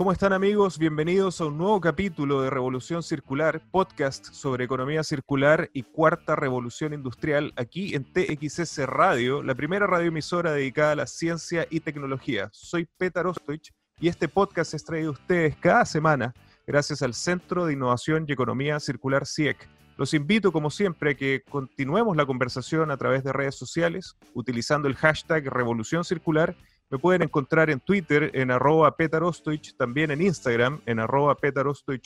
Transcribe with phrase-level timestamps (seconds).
[0.00, 0.78] ¿Cómo están amigos?
[0.78, 6.94] Bienvenidos a un nuevo capítulo de Revolución Circular, podcast sobre economía circular y cuarta revolución
[6.94, 12.48] industrial aquí en TXS Radio, la primera radioemisora dedicada a la ciencia y tecnología.
[12.50, 16.32] Soy Petar Ostoich y este podcast es traído a ustedes cada semana
[16.66, 19.68] gracias al Centro de Innovación y Economía Circular CIEC.
[19.98, 24.88] Los invito, como siempre, a que continuemos la conversación a través de redes sociales utilizando
[24.88, 26.56] el hashtag Revolución Circular
[26.90, 31.36] me pueden encontrar en Twitter en arroba petarostoich, también en Instagram en arroba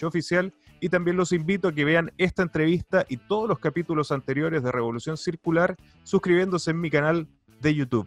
[0.02, 4.62] oficial y también los invito a que vean esta entrevista y todos los capítulos anteriores
[4.62, 7.26] de Revolución Circular suscribiéndose en mi canal
[7.60, 8.06] de YouTube.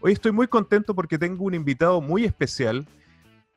[0.00, 2.86] Hoy estoy muy contento porque tengo un invitado muy especial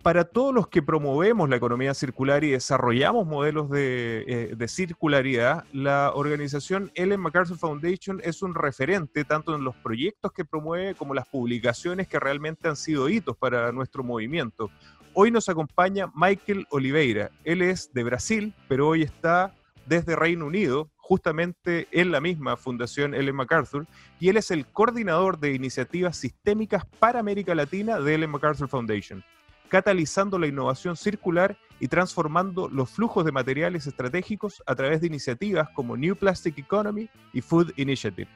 [0.08, 6.14] para todos los que promovemos la economía circular y desarrollamos modelos eh, de, circularidad, la
[6.16, 11.28] organización Ellen MacArthur Foundation es un referente tanto en los proyectos que promueve como las
[11.28, 14.72] publicaciones que realmente han sido hitos para nuestro movimiento.
[15.14, 17.30] Hoy nos acompaña Michael Oliveira.
[17.44, 19.54] Él es de Brasil, pero hoy está
[19.88, 23.86] desde Reino Unido, justamente en la misma Fundación Ellen MacArthur,
[24.22, 29.22] y él es el coordinador de iniciativas sistémicas para América Latina de Ellen MacArthur Foundation
[29.68, 35.70] catalizando la innovación circular y transformando los flujos de materiales estratégicos a través de iniciativas
[35.76, 38.28] como New Plastic Economy y Food Initiative.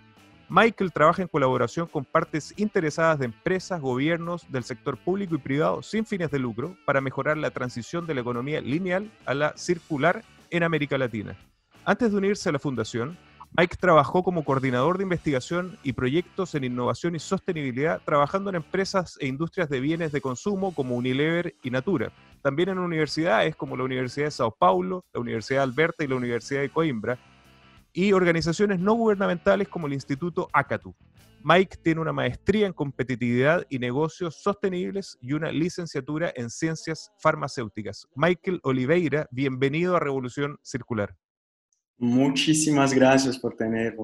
[0.49, 5.81] Michael trabaja en colaboración con partes interesadas de empresas, gobiernos, del sector público y privado
[5.81, 10.23] sin fines de lucro para mejorar la transición de la economía lineal a la circular
[10.49, 11.37] en América Latina.
[11.85, 13.17] Antes de unirse a la fundación,
[13.57, 19.17] Mike trabajó como coordinador de investigación y proyectos en innovación y sostenibilidad, trabajando en empresas
[19.19, 22.13] e industrias de bienes de consumo como Unilever y Natura.
[22.41, 26.15] También en universidades como la Universidad de Sao Paulo, la Universidad de Alberta y la
[26.15, 27.19] Universidad de Coimbra,
[27.91, 30.95] y organizaciones no gubernamentales como el Instituto Acatu.
[31.43, 38.07] Mike tiene una maestría en competitividad y negocios sostenibles y una licenciatura en ciencias farmacéuticas.
[38.15, 41.17] Michael Oliveira, bienvenido a Revolución Circular.
[42.01, 43.95] Muchísimas gracias por tener,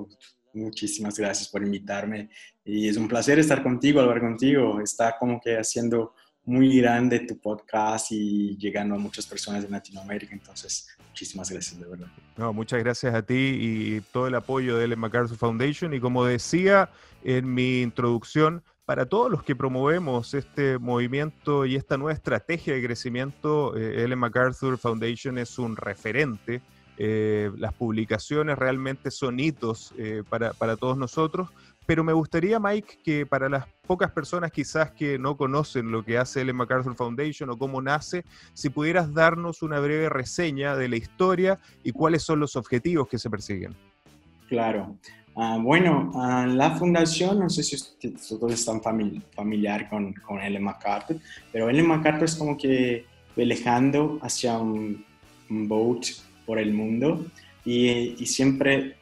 [0.54, 2.30] muchísimas gracias por invitarme
[2.64, 4.80] y es un placer estar contigo, hablar contigo.
[4.80, 6.14] Está como que haciendo
[6.46, 11.88] muy grande tu podcast y llegando a muchas personas de Latinoamérica, entonces muchísimas gracias de
[11.88, 12.08] verdad.
[12.38, 16.24] No, muchas gracias a ti y todo el apoyo de Ellen MacArthur Foundation y como
[16.24, 16.92] decía
[17.24, 22.84] en mi introducción, para todos los que promovemos este movimiento y esta nueva estrategia de
[22.84, 26.62] crecimiento, eh, Ellen MacArthur Foundation es un referente
[26.98, 31.50] eh, las publicaciones realmente son hitos eh, para, todos nosotros,
[31.86, 36.18] pero me gustaría, Mike, que para las pocas personas quizás que no conocen lo que
[36.18, 40.98] hace el MacArthur Foundation o cómo nace, si pudieras darnos una breve reseña de la
[40.98, 43.76] historia y cuáles son los objetivos que se persiguen.
[44.50, 44.98] Claro.
[45.36, 47.78] Ah, bueno, ah, la fundación, no sé si
[48.40, 51.18] todos están familiar con, con Ellen MacArthur,
[51.52, 55.06] pero Ellen MacArthur es como que velejando hacia un,
[55.52, 56.08] un boat
[56.48, 57.28] por el mundo.
[57.64, 58.96] Y, y siempre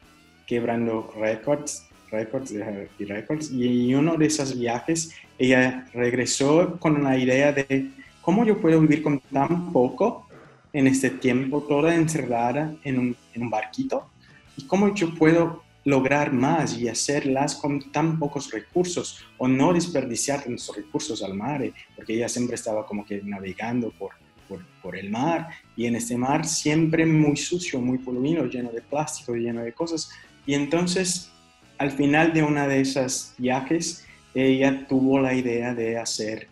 [0.46, 3.50] quebrando récords, récords y récords.
[3.50, 7.90] Y en uno de esos viajes ella regresó con una idea de
[8.22, 10.28] cómo yo puedo vivir con tan poco
[10.72, 14.10] en este tiempo, toda encerrada en un, en un barquito,
[14.56, 20.48] y cómo yo puedo lograr más y hacerlas con tan pocos recursos o no desperdiciar
[20.48, 21.62] nuestros recursos al mar,
[21.94, 24.10] porque ella siempre estaba como que navegando por,
[24.48, 29.34] por, el mar y en este mar siempre muy sucio, muy poluido, lleno de plástico,
[29.34, 30.10] lleno de cosas.
[30.46, 31.32] Y entonces,
[31.76, 36.48] al final de una de esas viajes, ella tuvo la idea de hacer,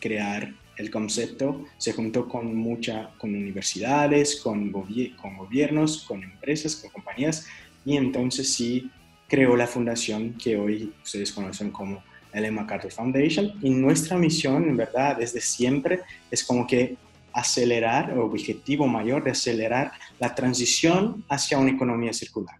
[0.00, 6.90] crear el concepto, se juntó con mucha, con universidades, con, con gobiernos, con empresas, con
[6.90, 7.46] compañías,
[7.84, 8.90] y entonces sí
[9.28, 12.02] creó la fundación que hoy ustedes conocen como
[12.44, 13.52] el MacArthur Foundation.
[13.62, 16.96] Y nuestra misión, en verdad, desde siempre, es como que
[17.36, 22.56] acelerar, o objetivo mayor de acelerar la transición hacia una economía circular.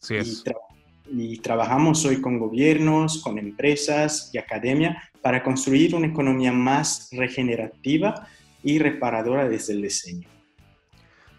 [0.00, 0.44] Así es.
[1.10, 8.28] Y, trabajamos hoy con gobiernos, con empresas y academia para construir una economía más regenerativa
[8.62, 10.28] y reparadora desde el diseño.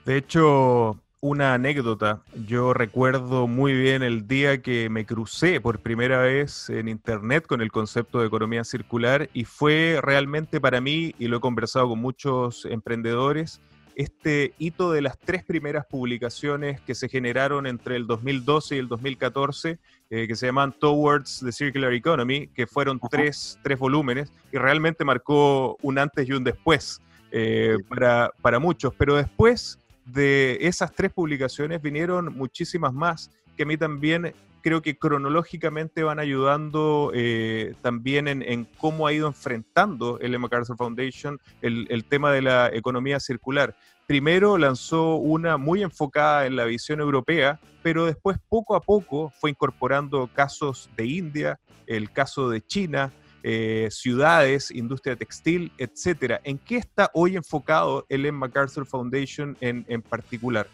[0.06, 2.22] De hecho, una anécdota.
[2.46, 7.62] Yo recuerdo muy bien el día que me crucé por primera vez en Internet con
[7.62, 12.00] el concepto de economía circular y fue realmente para mí, y lo he conversado con
[12.00, 13.62] muchos emprendedores,
[13.96, 18.88] este hito de las tres primeras publicaciones que se generaron entre el 2012 y el
[18.88, 19.80] 2014,
[20.12, 25.04] eh, que se llaman Towards the Circular Economy, que fueron tres, tres, volúmenes, y realmente
[25.04, 28.94] marcó un antes y un después eh, para, para muchos.
[28.96, 34.98] Pero después de esas tres publicaciones vinieron muchísimas más que a mí también creo que
[34.98, 42.32] cronológicamente van ayudando eh, también en, cómo ha ido enfrentando el MacArthur Foundation el, tema
[42.32, 43.76] de la economía circular.
[44.06, 49.50] Primero lanzó una muy enfocada en la visión europea, pero después poco a poco fue
[49.50, 53.12] incorporando casos de India, el caso de China,
[53.50, 56.42] eh, ciudades, industria textil, etcétera.
[56.44, 58.30] ¿En qué está hoy enfocado el.
[58.34, 60.68] MacArthur Foundation en, en particular?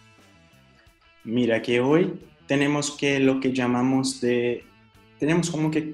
[1.23, 4.65] Mira que hoy tenemos que lo que llamamos de,
[5.19, 5.93] tenemos como que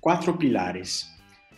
[0.00, 1.10] cuatro pilares.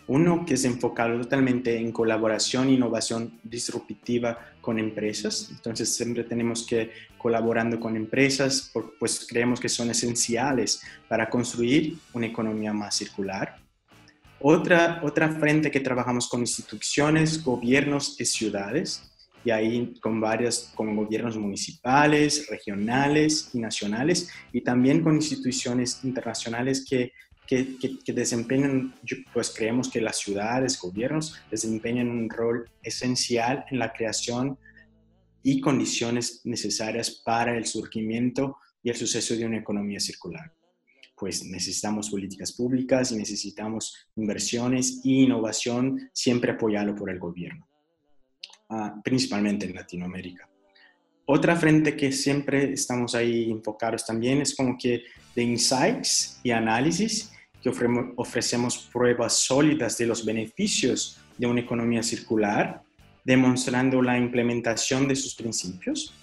[0.09, 5.49] Uno que es enfocado totalmente en colaboración e innovación disruptiva con empresas.
[5.53, 12.27] Entonces siempre tenemos que colaborando con empresas, pues creemos que son esenciales para construir una
[12.27, 13.66] economía más circular.
[14.41, 19.11] Otra, otra frente que trabajamos con instituciones, gobiernos y ciudades
[19.47, 26.85] y ahí con varias, con gobiernos municipales, regionales y nacionales, y también con instituciones internacionales
[26.85, 27.13] que,
[27.47, 28.93] que, que, desempeñan,
[29.33, 34.59] pues creemos que las ciudades, gobiernos, desempeñan un rol esencial en la creación
[35.45, 40.56] y condiciones necesarias para el surgimiento y el suceso de una economía circular.
[41.17, 47.67] Pues necesitamos políticas públicas y necesitamos inversiones e innovación siempre apoyado por el gobierno.
[48.69, 50.49] Ah, principalmente en Latinoamérica.
[51.25, 55.03] Otra frente que siempre estamos ahí enfocados también es como que
[55.35, 57.71] de insights y análisis que
[58.17, 62.83] ofrecemos pruebas sólidas de los beneficios de una economía circular,
[63.25, 66.15] demostrando la implementación de sus principios.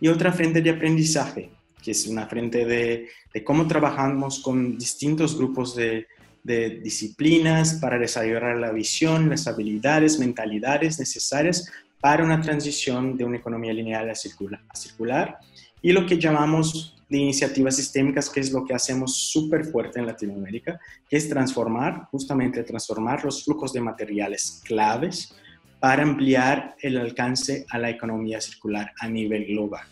[0.00, 1.50] Y otra frente de aprendizaje,
[1.82, 3.08] que es una frente de,
[3.44, 6.06] cómo trabajamos con distintos grupos de,
[6.42, 13.36] de disciplinas para desarrollar la visión, las habilidades, mentalidades necesarias para una transición de una
[13.36, 15.38] economía lineal a circular, a circular
[15.82, 20.06] y lo que llamamos de iniciativas sistémicas, que es lo que hacemos súper fuerte en
[20.06, 20.78] Latinoamérica,
[21.08, 25.34] que es transformar, justamente transformar los flujos de materiales claves
[25.80, 29.86] para ampliar el alcance a la economía circular a nivel global.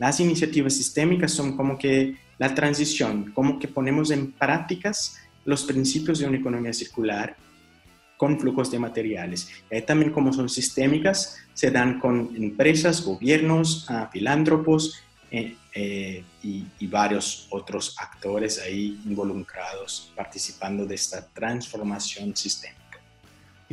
[0.00, 6.18] Las iniciativas sistémicas son como que la transición, como que ponemos en prácticas los principios
[6.18, 7.36] de una economía circular
[8.16, 9.50] con flujos de materiales.
[9.68, 16.64] Eh, también como son sistémicas, se dan con empresas, gobiernos, uh, filántropos eh, eh, y,
[16.78, 22.79] y, varios otros actores ahí involucrados participando de esta transformación sistémica.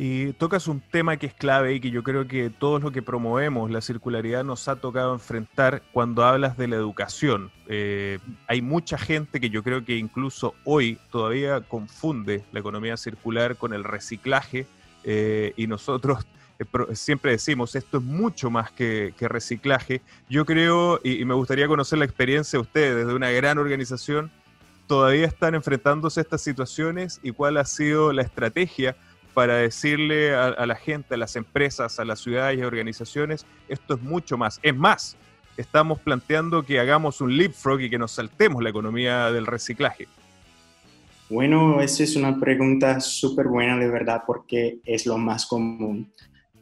[0.00, 3.02] Y tocas un tema que es clave y que yo creo que todos los que
[3.02, 7.50] promovemos la circularidad nos ha tocado enfrentar cuando hablas de la educación.
[7.66, 13.56] Eh, hay mucha gente que yo creo que incluso hoy todavía confunde la economía circular
[13.56, 14.68] con el reciclaje
[15.02, 16.24] eh, y nosotros
[16.60, 16.64] eh,
[16.94, 20.00] siempre decimos esto es mucho más que, reciclaje.
[20.28, 24.30] Yo creo, y, me gustaría conocer la experiencia de ustedes desde una gran organización,
[24.86, 28.96] todavía están enfrentándose a estas situaciones y cuál ha sido la estrategia
[29.38, 34.02] para decirle a, la gente, a las empresas, a las ciudades y organizaciones, esto es
[34.02, 34.58] mucho más.
[34.64, 35.16] Es más,
[35.56, 40.08] estamos planteando que hagamos un leapfrog y que nos saltemos la economía del reciclaje.
[41.30, 46.12] Bueno, esa es una pregunta súper buena de verdad porque es lo más común.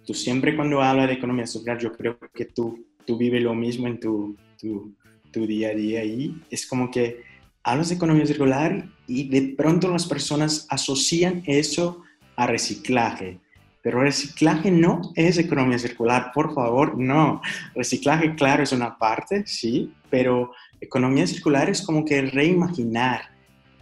[0.05, 3.87] Tú siempre cuando hablas de economía circular, yo creo que tú, tú vives lo mismo
[3.87, 4.95] en tu, tu,
[5.33, 7.23] tu día a día y es como que
[7.63, 12.03] hablas de economía circular y de pronto las personas asocian eso
[12.37, 13.41] a reciclaje.
[13.83, 17.41] Pero reciclaje no es economía circular, por favor, no.
[17.75, 23.31] Reciclaje, claro, es una parte, sí, pero economía circular es como que reimaginar,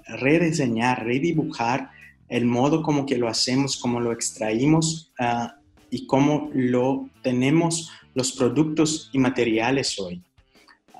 [0.06, 1.90] rediseñar, redibujar
[2.28, 5.56] el modo como que lo hacemos, cómo lo extraímos ah,
[5.90, 10.22] y cómo lo tenemos los productos y materiales hoy.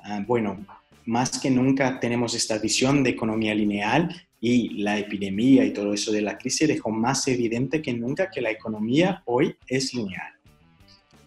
[0.03, 0.65] Ah, bueno,
[1.05, 6.11] más que nunca tenemos esta visión de economía lineal y la epidemia y todo eso
[6.11, 10.33] de la crisis dejó más evidente que nunca que la economía hoy es lineal.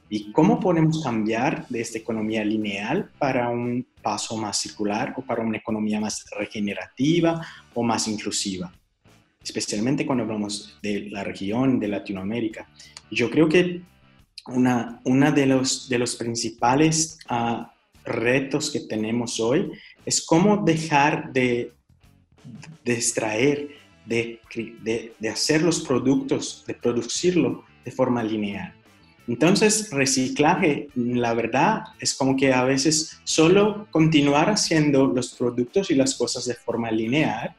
[0.08, 5.42] ¿Y cómo podemos cambiar de esta economía lineal para un paso más circular o para
[5.42, 7.44] una economía más regenerativa
[7.74, 8.72] o más inclusiva?
[9.42, 12.68] Especialmente cuando hablamos de la región de Latinoamérica.
[13.10, 13.82] Yo creo que
[14.46, 19.72] una, una de, los, de los principales ah, retos que tenemos hoy
[20.06, 21.72] es cómo dejar de
[22.84, 23.68] de extraer,
[24.06, 24.40] de,
[24.82, 28.74] de, hacer los productos, de producirlo de forma lineal.
[29.26, 35.94] Entonces, reciclaje, la verdad, es como que a veces solo continuar haciendo los productos y
[35.94, 37.54] las cosas de forma lineal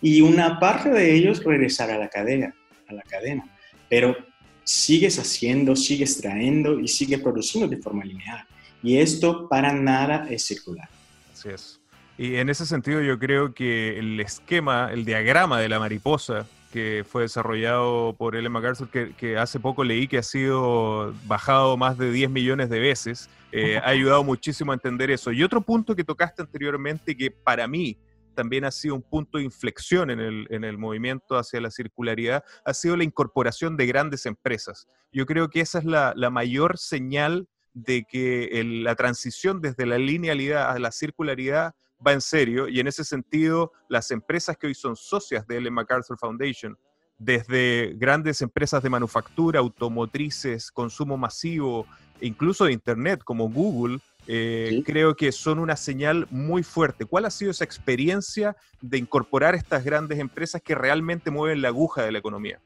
[0.00, 2.52] y una parte de ellos regresar a la cadena,
[2.88, 3.48] a la cadena.
[3.88, 4.16] Pero
[4.64, 8.44] sigues haciendo, sigues trayendo y sigues produciendo de forma lineal.
[8.82, 10.88] Y esto para nada es circular.
[11.32, 11.81] Así es.
[12.18, 17.04] Y en ese sentido yo creo que el esquema, el diagrama de la mariposa que
[17.06, 22.10] fue desarrollado por Ellen MacArthur, que, hace poco leí que ha sido bajado más de
[22.10, 25.30] 10 millones de veces, eh, ha ayudado muchísimo a entender eso.
[25.32, 27.98] Y otro punto que tocaste anteriormente, que para mí
[28.34, 32.42] también ha sido un punto de inflexión en el, en el movimiento hacia la circularidad,
[32.64, 34.88] ha sido la incorporación de grandes empresas.
[35.12, 39.98] Yo creo que esa es la, la mayor señal de que la transición desde la
[39.98, 44.74] linealidad a la circularidad va en serio y en ese sentido las empresas que hoy
[44.74, 46.76] son socias de Ellen MacArthur Foundation,
[47.18, 51.86] desde grandes empresas de manufactura, automotrices, consumo masivo,
[52.20, 57.04] incluso de Internet como Google, eh, creo que son una señal muy fuerte.
[57.04, 62.02] ¿Cuál ha sido esa experiencia de incorporar estas grandes empresas que realmente mueven la aguja
[62.02, 62.60] de la economía?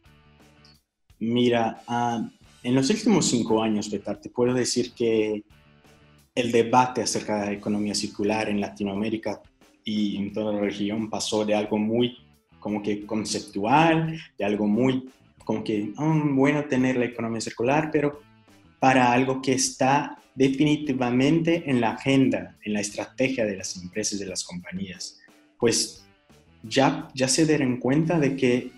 [1.19, 2.29] Mira, ah,
[2.63, 5.45] en los últimos cinco años, Betar, te puedo decir que
[6.37, 9.41] el debate acerca de la economía circular en Latinoamérica
[9.83, 12.19] y en toda la región pasó de algo muy
[12.61, 15.09] como que conceptual, de algo muy
[15.45, 18.21] como que oh, bueno tener la economía circular, pero
[18.79, 24.27] para algo que está definitivamente en la agenda, en la estrategia de las empresas, de
[24.27, 25.19] las compañías.
[25.59, 26.05] Pues
[26.63, 28.73] ya, ya se den cuenta de que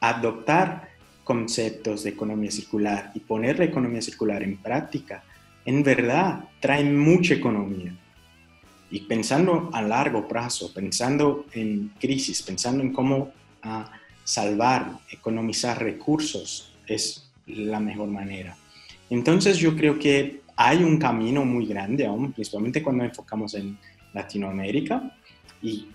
[0.00, 0.90] adoptar
[1.24, 5.24] conceptos de economía circular y poner la economía circular en práctica
[5.64, 7.96] en verdad traen mucha economía.
[8.90, 13.90] Y pensando a largo plazo, pensando en crisis, pensando en cómo ah,
[14.22, 18.56] salvar, economizar recursos, es la mejor manera.
[19.10, 23.76] Entonces yo creo que hay un camino muy grande aún, principalmente cuando enfocamos en
[24.12, 25.16] Latinoamérica
[25.60, 25.88] y,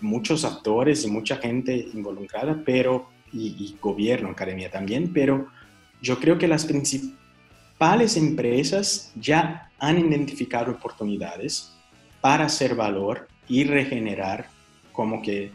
[0.00, 5.46] muchos actores y mucha gente involucrada, pero y, y gobierno, academia también, pero
[6.02, 7.21] yo creo que las principales
[7.82, 11.72] principales empresas ya han identificado oportunidades
[12.20, 14.46] para hacer valor y regenerar
[14.92, 15.50] como que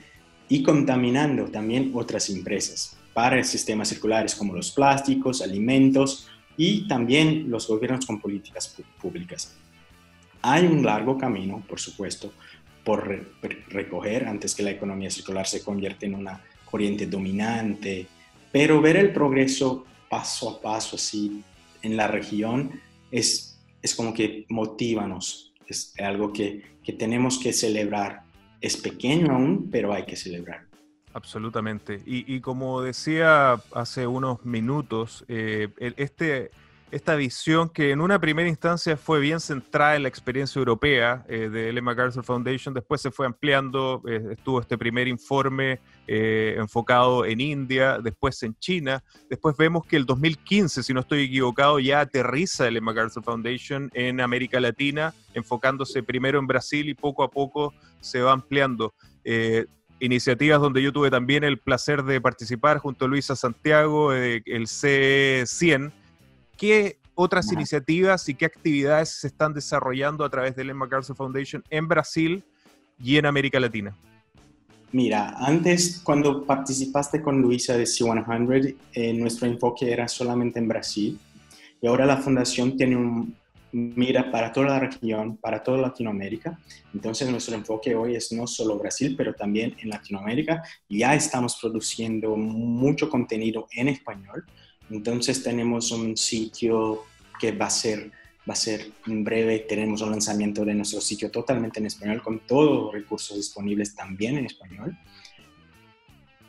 [0.50, 7.66] y contaminando también otras empresas para sistemas circulares como los plásticos, alimentos y también los
[7.66, 9.56] gobiernos con políticas públicas.
[10.42, 12.34] Hay un largo camino, por supuesto,
[12.84, 13.26] por
[13.70, 18.06] recoger antes que la economía circular se convierta en una corriente dominante,
[18.52, 21.42] pero ver el progreso paso a paso, así
[21.88, 22.80] en la región
[23.12, 28.24] es, es como que motívanos, es algo que, que tenemos que celebrar.
[28.62, 30.68] Es pequeño aún, pero hay que celebrar.
[31.14, 32.02] Absolutamente.
[32.06, 36.52] Y, y, como decía hace unos minutos, eh, este,
[36.90, 41.50] esta visión que en una primera instancia fue bien centrada en la experiencia europea eh,
[41.50, 47.26] de Ellen MacArthur Foundation, después se fue ampliando, eh, estuvo este primer informe eh, enfocado
[47.26, 52.00] en India, después en China, después vemos que el 2015, si no estoy equivocado, ya
[52.00, 57.74] aterriza Ellen MacArthur Foundation en América Latina, enfocándose primero en Brasil y poco a poco
[58.00, 58.94] se va ampliando.
[60.00, 65.92] Iniciativas donde yo tuve también el placer de participar junto a Luisa Santiago, el CE100,
[66.58, 71.64] ¿Qué otras iniciativas y qué actividades se están desarrollando a través del Ellen MacArthur Foundation
[71.70, 72.44] en Brasil
[73.00, 73.96] y en América Latina?
[74.92, 81.20] Mira, antes cuando participaste con Luisa de C100, eh, nuestro enfoque era solamente en Brasil
[81.82, 83.36] y ahora la fundación tiene un
[83.72, 86.58] mira para toda la región, para toda Latinoamérica.
[86.94, 90.64] Entonces nuestro enfoque hoy es no solo Brasil, pero también en Latinoamérica.
[90.90, 94.46] Ya estamos produciendo mucho contenido en español
[94.90, 97.04] entonces tenemos un sitio
[97.40, 98.12] que va a ser
[98.50, 102.40] va a ser en breve, tenemos un lanzamiento de nuestro sitio totalmente en español, con
[102.40, 104.98] todos los recursos disponibles también en español.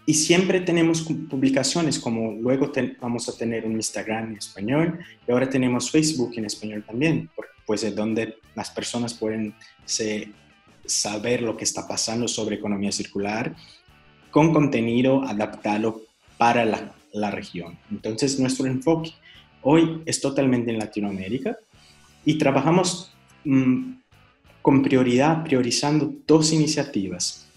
[0.06, 5.50] Y siempre tenemos publicaciones, como luego vamos a tener un Instagram en español, y ahora
[5.50, 7.28] tenemos Facebook en español también,
[7.66, 9.54] pues es donde las personas pueden
[10.86, 13.54] saber lo que está pasando sobre economía circular,
[14.30, 16.02] con contenido adaptado
[16.38, 17.78] para la la región.
[17.90, 19.12] Entonces, nuestro enfoque
[19.62, 21.56] hoy es totalmente en Latinoamérica
[22.24, 23.12] y trabajamos
[23.44, 23.92] mm,
[24.62, 27.48] con prioridad, priorizando dos iniciativas.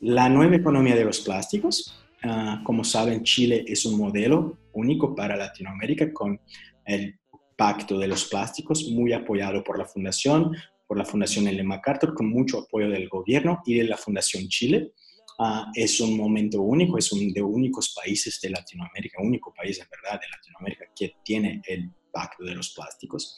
[0.00, 2.00] La nueva economía de los plásticos.
[2.22, 6.40] Ah, como saben, Chile es un modelo único para Latinoamérica con
[6.84, 7.18] el
[7.56, 10.56] Pacto de los Plásticos, muy apoyado por la Fundación,
[10.86, 14.92] por la Fundación Ellen MacArthur, con mucho apoyo del gobierno y de la Fundación Chile.
[15.38, 19.86] Ah, es un momento único, es un de únicos países de Latinoamérica, único país en
[19.90, 23.36] verdad de Latinoamérica que tiene el pacto de los plásticos.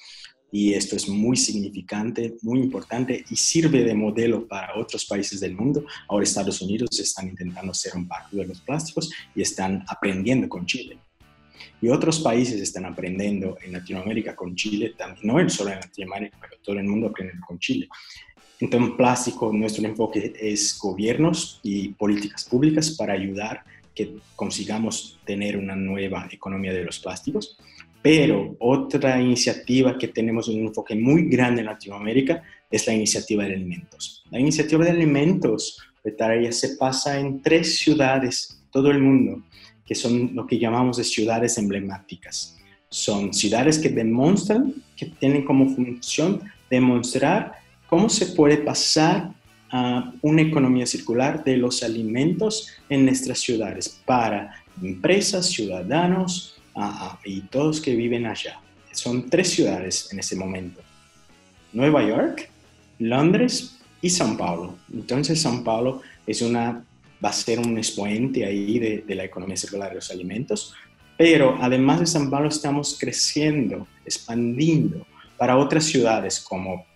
[0.52, 5.54] Y esto es muy significante, muy importante y sirve de modelo para otros países del
[5.54, 5.84] mundo.
[6.08, 10.66] Ahora Estados Unidos están intentando hacer un pacto de los plásticos y están aprendiendo con
[10.66, 10.98] Chile.
[11.80, 16.62] Y otros países están aprendiendo en Latinoamérica con Chile, también, no solo en Latinoamérica, pero
[16.62, 17.88] todo el mundo aprende con Chile.
[18.60, 25.74] Entonces, plástico, nuestro enfoque es gobiernos y políticas públicas para ayudar que consigamos tener una
[25.74, 27.58] nueva economía de los plásticos.
[28.02, 33.54] Pero otra iniciativa que tenemos un enfoque muy grande en Latinoamérica es la iniciativa de
[33.54, 34.24] alimentos.
[34.30, 39.42] La iniciativa de alimentos, Petarea, se pasa en tres ciudades, todo el mundo,
[39.84, 42.56] que son lo que llamamos de ciudades emblemáticas.
[42.88, 49.32] Son ciudades que demuestran, que tienen como función demostrar cómo se puede pasar
[49.70, 56.56] a una economía circular de los alimentos en nuestras ciudades para empresas, ciudadanos
[57.24, 58.60] y todos que viven allá.
[58.92, 60.80] Son tres ciudades en ese momento.
[61.72, 62.48] Nueva York,
[62.98, 64.76] Londres y São Paulo.
[64.92, 66.84] Entonces São Paulo es una,
[67.22, 70.74] va a ser un exponente ahí de, de la economía circular de los alimentos,
[71.18, 76.86] pero además de São Paulo estamos creciendo, expandiendo para otras ciudades como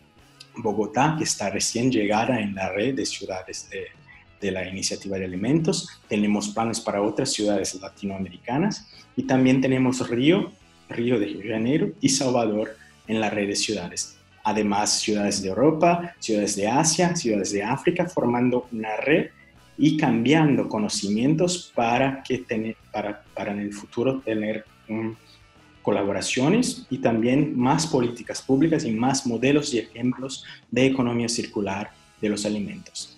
[0.63, 6.01] Bogotá, que está recién llegada en la red de ciudades de, la iniciativa de alimentos.
[6.09, 10.51] Tenemos planes para otras ciudades latinoamericanas y también tenemos Río,
[10.89, 12.77] Río de Janeiro y Salvador
[13.07, 14.17] en la red de ciudades.
[14.43, 19.29] Además, ciudades de Europa, ciudades de Asia, ciudades de África, formando una red
[19.77, 22.45] y cambiando conocimientos para, que
[22.91, 25.17] para, para en el futuro tener un
[25.83, 32.29] colaboraciones y también más políticas públicas y más modelos y ejemplos de economía circular de
[32.29, 33.17] los alimentos.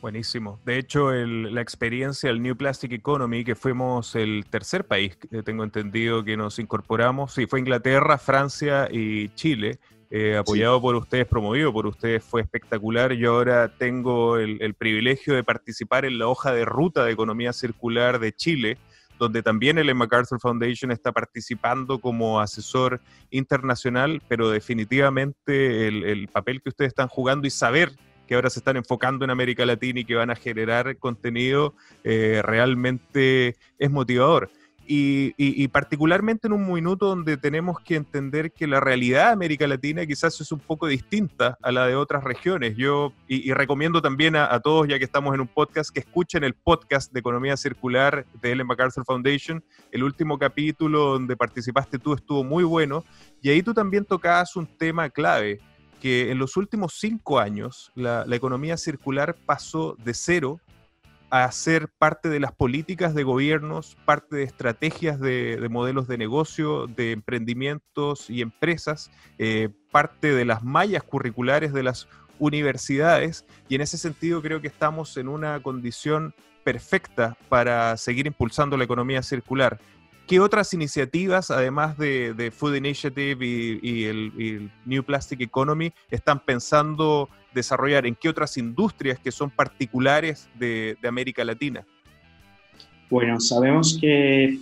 [0.00, 0.60] Buenísimo.
[0.64, 5.64] De hecho, la experiencia del New Plastic Economy, que fuimos el tercer país, que tengo
[5.64, 9.80] entendido que nos incorporamos, sí, fue Inglaterra, Francia y Chile,
[10.10, 13.12] eh, apoyado por ustedes, promovido por ustedes, fue espectacular.
[13.12, 17.52] Yo ahora tengo el, el, privilegio de participar en la hoja de ruta de economía
[17.52, 18.78] circular de Chile,
[19.18, 26.68] donde también el MacArthur Foundation está participando como asesor internacional, pero definitivamente el, papel que
[26.68, 27.92] ustedes están jugando y saber
[28.26, 32.42] que ahora se están enfocando en América Latina y que van a generar contenido, eh,
[32.44, 34.50] realmente es motivador
[34.90, 40.06] y, particularmente en un minuto donde tenemos que entender que la realidad de América Latina
[40.06, 42.74] quizás es un poco distinta a la de otras regiones.
[42.76, 46.54] Yo, y, recomiendo también a, todos, ya que estamos en un podcast, que escuchen el
[46.54, 49.62] podcast de Economía Circular de Ellen MacArthur Foundation.
[49.92, 53.04] El último capítulo donde participaste tú estuvo muy bueno
[53.42, 55.60] y ahí tú también tocabas un tema clave,
[56.00, 60.60] que en los últimos cinco años la, la economía circular pasó de cero
[61.30, 66.86] a ser parte de las políticas de gobiernos, parte de estrategias de, modelos de negocio,
[66.86, 73.80] de emprendimientos y empresas, eh, parte de las mallas curriculares de las universidades y en
[73.80, 79.78] ese sentido creo que estamos en una condición perfecta para seguir impulsando la economía circular.
[80.26, 88.06] ¿Qué otras iniciativas, además de, Food Initiative y, el, New Plastic Economy, están pensando desarrollar?
[88.06, 91.86] ¿En qué otras industrias que son particulares de, América Latina?
[93.10, 94.58] Bueno, sabemos que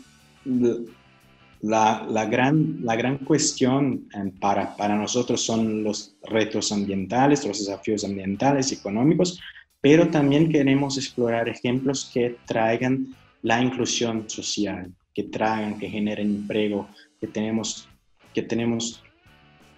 [1.63, 8.05] la, gran, la gran cuestión eh, para, para nosotros son los retos ambientales, los desafíos
[8.05, 9.41] ambientales y económicos,
[9.81, 13.09] pero también queremos explorar ejemplos que traigan
[13.43, 16.87] la inclusión social que traigan, que generen empleo,
[17.19, 17.89] que tenemos,
[18.35, 19.03] que tenemos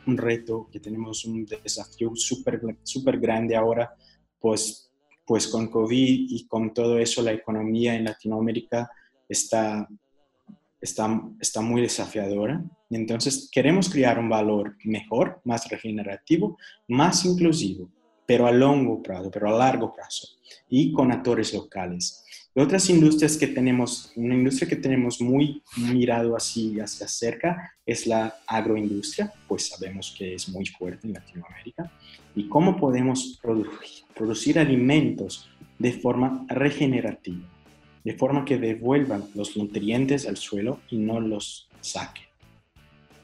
[0.08, 3.94] un reto, que tenemos un desafío súper super grande ahora,
[4.40, 4.90] pues,
[5.26, 8.90] pues con COVID y con todo eso, la economía en Latinoamérica
[9.28, 9.86] está,
[10.80, 12.64] está, está muy desafiadora.
[12.90, 16.56] Entonces, queremos crear un valor mejor, más regenerativo,
[16.88, 17.90] más inclusivo,
[18.26, 20.28] pero a largo plazo, pero a largo plazo,
[20.70, 22.24] y con actores locales
[22.58, 28.34] otras industrias que tenemos, una industria que tenemos muy mirado así hacia cerca es la
[28.46, 31.90] agroindustria, pues sabemos que es muy fuerte en Latinoamérica.
[32.34, 33.40] Y cómo podemos
[34.14, 37.46] producir, alimentos de forma regenerativa,
[38.04, 42.24] de forma que devuelvan los nutrientes al suelo y no los saquen.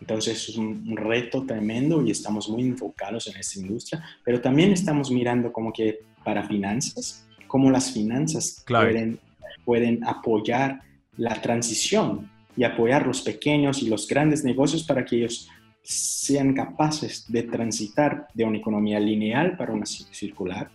[0.00, 5.10] Entonces es un, reto tremendo y estamos muy enfocados en esta industria, pero también estamos
[5.10, 9.18] mirando como que para finanzas, cómo las finanzas pueden,
[9.64, 10.82] pueden apoyar
[11.16, 15.48] la transición y apoyar los pequeños y los grandes negocios para que ellos
[15.82, 20.70] sean capaces de transitar de una economía lineal para una circular.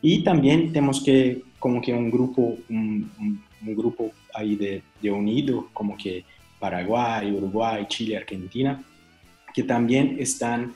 [0.00, 3.10] Y también tenemos que, como que un grupo, un,
[3.60, 6.24] grupo ahí de, de, unido, como que
[6.58, 8.82] Paraguay, Uruguay, Chile, Argentina,
[9.54, 10.74] que también están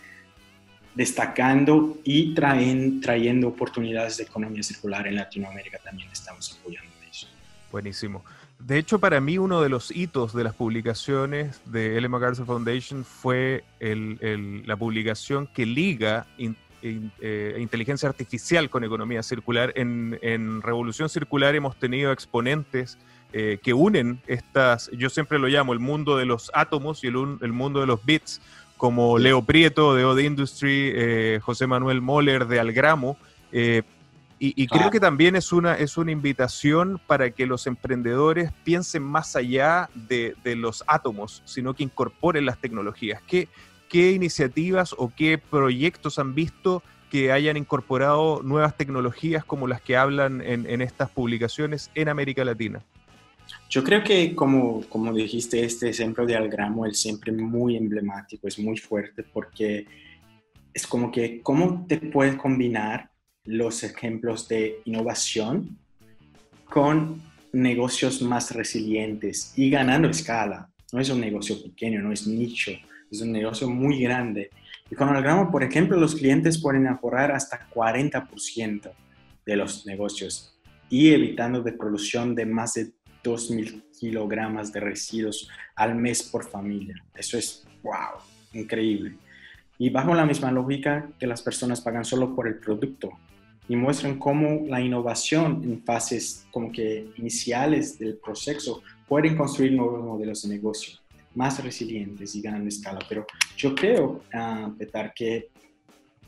[0.96, 5.78] destacando y traen, trayendo oportunidades de economía circular en Latinoamérica.
[5.78, 7.28] También estamos apoyando eso.
[7.70, 8.24] Buenísimo.
[8.59, 13.04] De hecho, para mí uno de los hitos de las publicaciones de Ellen MacArthur Foundation
[13.04, 19.74] fue la publicación que liga eh, inteligencia artificial con economía circular.
[19.76, 22.96] En, Revolución Circular hemos tenido exponentes
[23.35, 27.38] eh, que unen estas, yo siempre lo llamo el mundo de los átomos y el,
[27.42, 28.40] el mundo de los bits,
[28.76, 33.16] como Leo Prieto de Odd Industry, José Manuel Moller de Algramo.
[34.38, 39.34] Y, creo que también es una, es una invitación para que los emprendedores piensen más
[39.34, 43.22] allá de, de los átomos, sino que incorporen las tecnologías.
[43.26, 43.48] ¿Qué,
[43.88, 49.96] ¿Qué iniciativas o qué proyectos han visto que hayan incorporado nuevas tecnologías como las que
[49.96, 52.82] hablan en, estas publicaciones en América Latina?
[53.68, 58.59] Yo creo que, como, como dijiste, este ejemplo de Algramo es siempre muy emblemático, es
[58.59, 59.87] muy fuerte porque
[60.72, 63.11] es como que cómo te puedes combinar
[63.44, 65.78] los ejemplos de innovación
[66.64, 70.68] con negocios más resilientes y ganando escala.
[70.92, 72.72] No es un negocio pequeño, no es nicho,
[73.11, 74.50] es un negocio muy grande.
[74.90, 78.90] Y con Algramo, por ejemplo, los clientes pueden ahorrar hasta 40%
[79.44, 80.56] de los negocios
[80.88, 82.92] y evitando de producción de más de
[83.26, 87.02] 2.000 kilogramos de residuos al mes por familia.
[87.14, 88.20] Eso es, wow,
[88.52, 89.16] increíble.
[89.78, 93.10] Y bajo la misma lógica que las personas pagan solo por el producto
[93.68, 100.02] y muestran cómo la innovación en fases como que iniciales del proceso pueden construir nuevos
[100.04, 100.98] modelos de negocio
[101.34, 102.98] más resilientes y ganan escala.
[103.08, 105.50] Pero yo creo, uh, Petar, que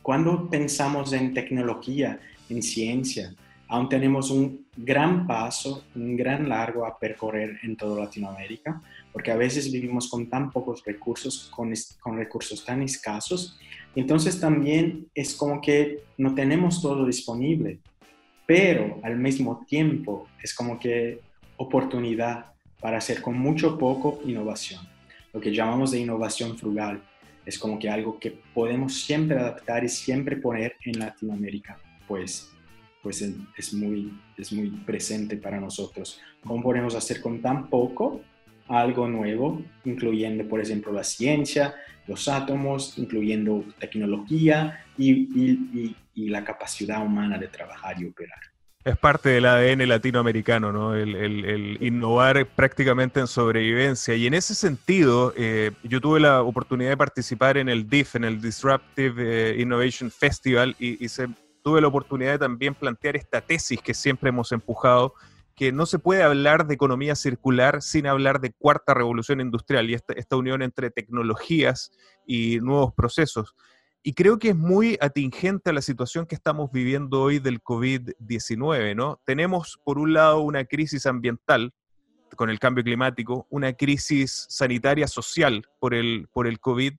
[0.03, 3.35] cuando pensamos en tecnología, en ciencia,
[3.69, 8.81] aún tenemos un gran paso, un gran largo a percorrer en toda Latinoamérica,
[9.13, 13.59] porque a veces vivimos con tan pocos recursos, con, con recursos tan escasos.
[13.95, 17.79] Entonces también es como que no tenemos todo disponible,
[18.47, 21.21] pero al mismo tiempo es como que
[21.57, 22.47] oportunidad
[22.81, 24.81] para hacer con mucho poco innovación
[25.33, 27.03] lo que llamamos de innovación frugal.
[27.45, 32.53] Es como que algo que podemos siempre adaptar y siempre poner en Latinoamérica, pues,
[33.03, 36.21] pues es, muy, es muy presente para nosotros.
[36.43, 38.21] ¿Cómo podemos hacer con tan poco
[38.67, 41.75] algo nuevo, incluyendo, por ejemplo, la ciencia,
[42.07, 48.41] los átomos, incluyendo tecnología y la capacidad humana de trabajar y operar?
[48.89, 50.95] Es parte del ADN latinoamericano, ¿no?
[50.95, 54.15] El, innovar prácticamente en sobrevivencia.
[54.15, 58.25] Y en ese sentido, eh, yo tuve la oportunidad de participar en el DIF, en
[58.25, 61.07] el Disruptive eh, Innovation Festival, y,
[61.69, 65.13] tuve la oportunidad de también plantear esta tesis que siempre hemos empujado,
[65.55, 69.93] que no se puede hablar de economía circular sin hablar de cuarta revolución industrial y
[69.95, 71.93] esta unión entre tecnologías
[72.27, 73.55] y nuevos procesos.
[74.03, 78.97] Y creo que es muy atingente a la situación que estamos viviendo hoy del COVID-19,
[78.97, 79.21] ¿no?
[79.27, 81.75] Tenemos, por un lado, una crisis ambiental
[82.35, 86.95] con el cambio climático, una crisis sanitaria social por el, por el COVID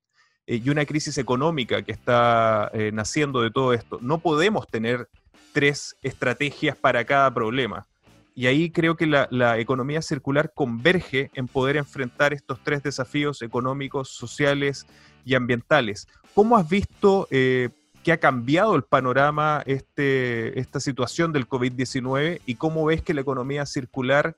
[0.49, 3.99] eh, y una crisis económica que está eh, naciendo de todo esto.
[4.01, 5.07] No podemos tener
[5.53, 7.85] tres estrategias para cada problema.
[8.33, 14.09] Y ahí creo que la, economía circular converge en poder enfrentar estos tres desafíos económicos,
[14.09, 14.87] sociales
[15.23, 16.07] y ambientales.
[16.33, 17.69] ¿Cómo has visto eh,
[18.03, 23.21] que ha cambiado el panorama este, esta situación del COVID-19 y cómo ves que la
[23.21, 24.35] economía circular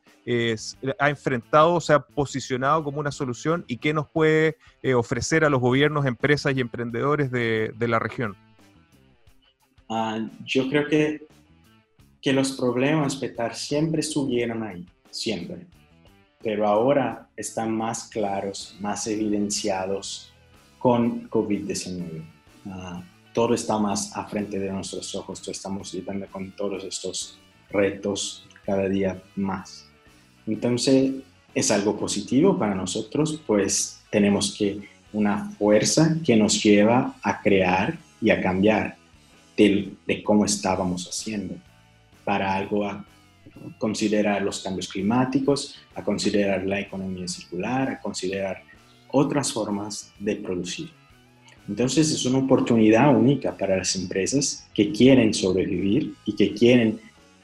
[1.00, 5.50] ha enfrentado, se ha posicionado como una solución y qué nos puede eh, ofrecer a
[5.50, 8.36] los gobiernos, empresas y emprendedores de, la región?
[9.90, 11.28] Ah, yo creo que,
[12.22, 15.68] que los problemas, Petar, siempre estuvieron ahí, siempre.
[16.42, 20.34] Pero ahora están más claros, más evidenciados
[20.80, 22.24] con COVID-19.
[22.68, 27.40] Ah, todo está más a frente de nuestros ojos, estamos lidiando con todos estos
[27.70, 29.88] retos cada día más.
[30.46, 31.14] Entonces,
[31.54, 34.82] es algo positivo para nosotros, pues tenemos que
[35.14, 38.98] una fuerza que nos lleva a crear y a cambiar
[39.58, 41.56] de, de cómo estábamos haciendo
[42.24, 43.06] para algo a
[43.78, 48.64] considerar los cambios climáticos, a considerar la economía circular, a considerar
[49.10, 51.01] otras formas de producir.
[51.68, 57.00] Entonces es una oportunidad única para las empresas que quieren sobrevivir y que quieren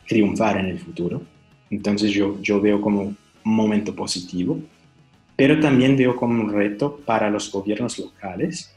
[0.08, 1.22] triunfar en el futuro.
[1.70, 4.60] Entonces yo, yo veo como un momento positivo,
[5.36, 8.74] pero también veo como un reto para los gobiernos locales,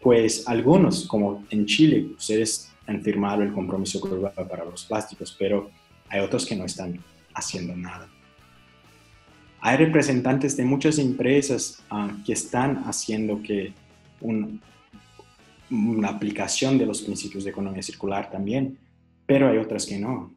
[0.00, 5.70] pues algunos, como en Chile, ustedes han firmado el compromiso global para los plásticos, pero
[6.08, 6.98] hay otros que no están
[7.34, 8.08] haciendo nada.
[9.60, 13.72] Hay representantes de muchas empresas ah, que están haciendo que
[15.70, 18.78] una aplicación de los principios de economía circular también,
[19.26, 20.34] pero hay otras que no.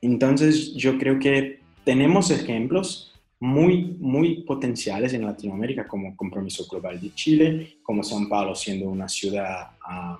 [0.00, 7.14] Entonces yo creo que tenemos ejemplos muy, muy potenciales en Latinoamérica, como Compromiso Global de
[7.14, 10.18] Chile, como São Paulo siendo una ciudad a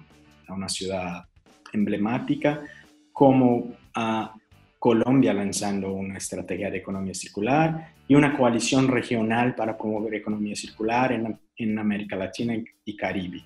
[0.48, 1.24] una ciudad
[1.72, 2.62] emblemática,
[3.12, 4.35] como a
[4.79, 11.12] Colombia lanzando una estrategia de economía circular y una coalición regional para promover economía circular
[11.12, 13.42] en, en América Latina y Caribe.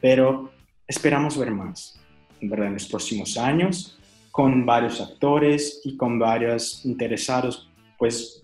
[0.00, 0.52] Pero
[0.86, 1.98] esperamos ver más,
[2.40, 3.98] en verdad, en los próximos años,
[4.30, 8.42] con varios actores y con varios interesados, pues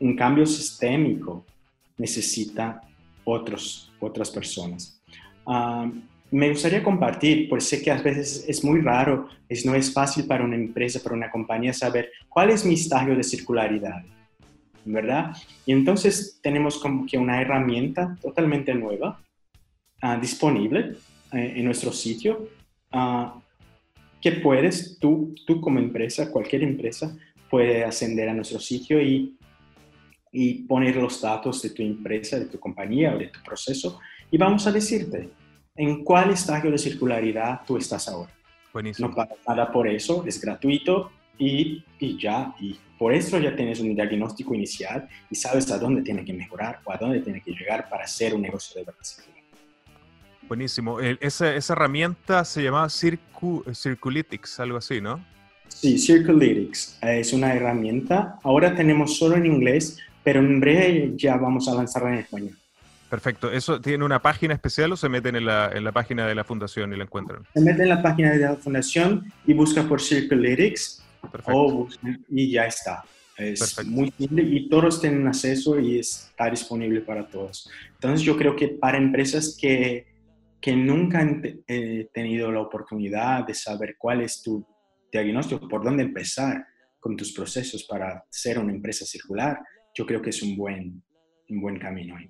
[0.00, 1.44] un cambio sistémico
[1.98, 2.80] necesita
[3.24, 5.00] otros, otras personas.
[5.46, 5.90] Ah,
[6.30, 10.26] me gustaría compartir, pues sé que a veces es muy raro, es, no es fácil
[10.26, 14.02] para una empresa, para una compañía saber cuál es mi estadio de circularidad,
[14.84, 15.36] ¿verdad?
[15.64, 19.20] Y entonces tenemos como que una herramienta totalmente nueva
[20.12, 20.96] ah, disponible
[21.32, 22.48] eh, en nuestro sitio
[22.92, 23.40] uh,
[24.20, 27.16] que puedes, tú, tú como empresa, cualquier empresa,
[27.50, 29.36] puede ascender a nuestro sitio y,
[30.32, 34.38] y poner los datos de tu empresa, de tu compañía o de tu proceso y
[34.38, 35.30] vamos a decirte,
[35.76, 38.32] en cuál estadio de circularidad tú estás ahora.
[38.72, 39.08] Buenísimo.
[39.08, 43.80] No pagas nada por eso, es gratuito y, y, ya, y por eso ya tienes
[43.80, 47.52] un diagnóstico inicial y sabes a dónde tiene que mejorar o a dónde tiene que
[47.52, 49.00] llegar para hacer un negocio de verdad.
[50.48, 51.00] Buenísimo.
[51.00, 55.24] esa, esa, herramienta se llama Circu, Circulytics, algo así, ¿no?
[55.68, 58.38] Sí, Circulytics es una herramienta.
[58.42, 62.56] Ahora tenemos solo en inglés, pero en breve ya vamos a lanzarla en español.
[63.10, 63.50] Perfecto.
[63.50, 66.44] ¿Eso tiene una página especial o se meten en la, en la página de la
[66.44, 67.42] fundación y la encuentran?
[67.54, 71.02] Se meten en la página de la fundación y busca por Circulytics
[71.44, 71.88] o
[72.28, 73.04] y ya está.
[73.36, 77.70] Es muy simple y todos tienen acceso y está disponible para todos.
[77.94, 80.06] Entonces yo creo que para empresas que,
[80.66, 84.66] que nunca han eh, tenido la oportunidad de saber cuál es tu
[85.12, 86.66] diagnóstico, por dónde empezar
[86.98, 89.60] con tus procesos para ser una empresa circular,
[89.94, 91.04] yo creo que es un buen,
[91.50, 92.28] un buen camino ahí.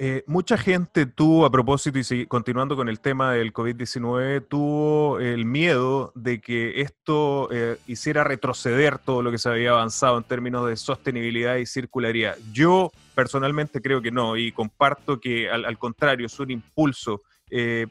[0.00, 5.44] Eh, mucha gente tuvo, a propósito y continuando con el tema del COVID-19, tuvo el
[5.44, 10.68] miedo de que esto eh, hiciera retroceder todo lo que se había avanzado en términos
[10.68, 12.36] de sostenibilidad y circularidad.
[12.52, 17.22] Yo personalmente creo que no y comparto que al, contrario es un impulso.
[17.50, 17.86] Eh,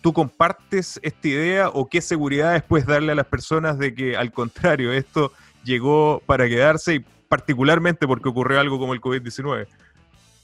[0.00, 4.30] ¿Tú compartes esta idea o qué seguridad después darle a las personas de que al
[4.30, 5.32] contrario esto
[5.64, 9.66] llegó para quedarse y particularmente porque ocurrió algo como el COVID-19?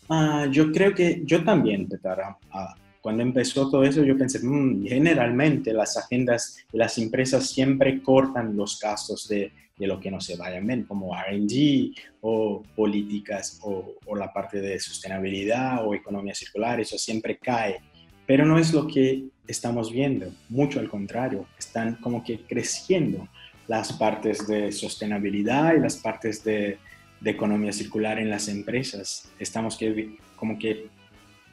[0.08, 2.36] Ah, yo creo que yo también, Petara.
[2.50, 8.02] Ah, cuando empezó todo eso, yo pensé, mm, generalmente las agendas de las empresas siempre
[8.02, 13.58] cortan los gastos de, de lo que no se vayan bien, como RD o políticas
[13.62, 17.80] o, o, la parte de sostenibilidad o economía circular, eso siempre cae.
[18.26, 23.28] Pero no es lo que estamos viendo, mucho al contrario, están como que creciendo
[23.68, 26.78] las partes de sostenibilidad y las partes de,
[27.20, 29.30] de economía circular en las empresas.
[29.38, 30.86] Estamos que, como que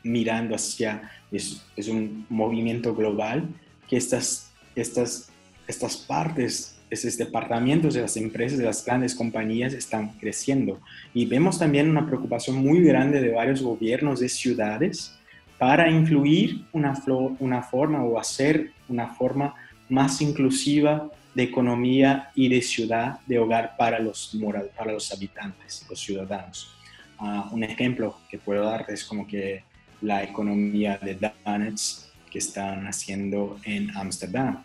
[0.03, 3.47] mirando hacia, es, es un movimiento global
[3.87, 5.29] que estas, estas,
[5.67, 10.79] estas partes, estos departamentos de las empresas, de las grandes compañías están creciendo.
[11.13, 15.18] Y vemos también una preocupación muy grande de varios gobiernos de ciudades
[15.59, 16.93] para influir una,
[17.39, 19.53] una forma o hacer una forma
[19.89, 24.35] más inclusiva de economía y de ciudad de hogar para los,
[24.75, 26.71] para los habitantes, los ciudadanos.
[27.19, 29.63] Uh, un ejemplo que puedo dar es como que
[30.01, 34.63] la economía de donuts que están haciendo en Ámsterdam.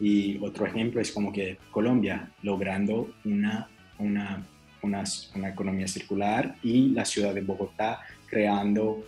[0.00, 4.42] Y otro ejemplo es como que Colombia logrando una, una,
[4.80, 9.04] una, una economía circular y la ciudad de Bogotá creando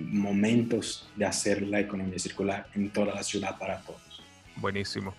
[0.00, 4.22] momentos de hacer la economía circular en toda la ciudad para todos.
[4.56, 5.14] Buenísimo.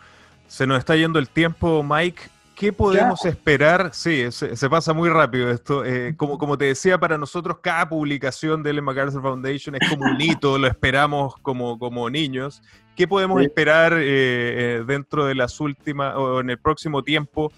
[0.48, 2.24] Se nos está yendo el tiempo, Mike.
[2.62, 3.90] ¿Qué podemos esperar?
[3.92, 5.84] Sí, se, pasa muy rápido esto.
[5.84, 10.06] Eh, como, como te decía, para nosotros cada publicación de Ellen MacArthur Foundation es como
[10.06, 12.62] un hito, lo esperamos como, como niños.
[12.96, 17.52] ¿Qué podemos esperar eh, eh, dentro de las últimas o en el próximo tiempo?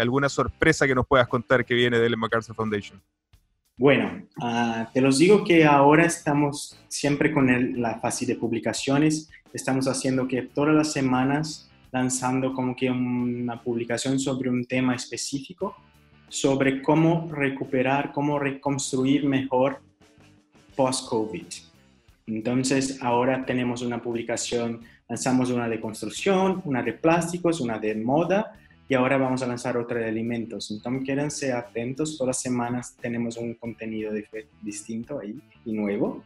[0.00, 3.00] ¿Alguna sorpresa que nos puedas contar que viene de Ellen MacArthur Foundation?
[3.76, 9.28] Bueno, uh, te los digo que ahora estamos siempre con la fase de publicaciones.
[9.52, 15.74] Estamos haciendo que todas las semanas lanzando como que una publicación sobre un tema específico,
[16.28, 19.80] sobre cómo recuperar, cómo reconstruir mejor
[20.76, 21.46] post-COVID.
[22.28, 28.52] Entonces, ahora tenemos una publicación, lanzamos una de construcción, una de plásticos, una de moda
[28.88, 30.70] y ahora vamos a lanzar otra de alimentos.
[30.70, 34.12] Entonces, quédense atentos, todas las semanas tenemos un contenido
[34.62, 36.22] distinto ahí y nuevo.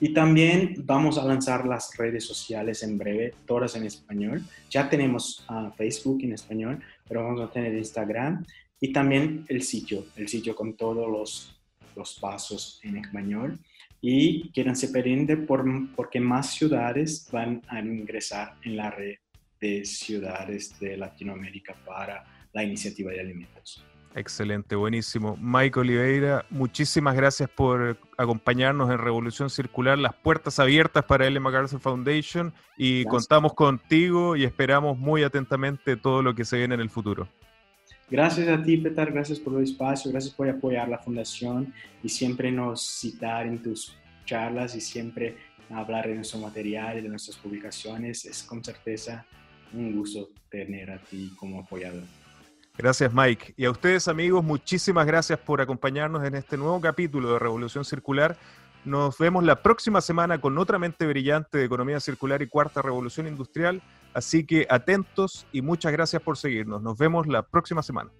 [0.00, 4.42] Y también vamos a lanzar las redes sociales en breve, todas en español.
[4.68, 8.44] Ya tenemos uh, Facebook en español, pero vamos a tener Instagram
[8.80, 11.56] y también el sitio, el sitio con todos los,
[11.94, 13.60] los pasos en español.
[14.04, 19.14] y quieren se perinde por, porque más ciudades van a ingresar en la red
[19.62, 23.84] de ciudades de Latinoamérica para la iniciativa de alimentos.
[24.14, 25.38] Excelente, buenísimo.
[25.40, 31.40] Mike Oliveira, muchísimas gracias por acompañarnos en Revolución Circular, las puertas abiertas para L.
[31.40, 36.82] MacArthur Foundation y contamos contigo y esperamos muy atentamente todo lo que se viene en
[36.82, 37.26] el futuro.
[38.10, 41.72] Gracias a ti, Petar, gracias por el espacio, gracias por apoyar la fundación
[42.02, 43.96] y siempre nos citar en tus
[44.26, 45.36] charlas y siempre
[45.70, 48.26] hablar de nuestro material y de nuestras publicaciones.
[48.26, 49.24] Es con certeza
[49.74, 52.02] un gusto tener a ti como apoyador.
[52.76, 53.54] Gracias, Mike.
[53.56, 58.36] Y a ustedes, amigos, muchísimas gracias por acompañarnos en este nuevo capítulo de Revolución Circular.
[58.84, 63.28] Nos vemos la próxima semana con otra mente brillante de economía circular y cuarta revolución
[63.28, 63.82] industrial.
[64.14, 66.82] Así que atentos y muchas gracias por seguirnos.
[66.82, 68.10] Nos vemos la próxima semana.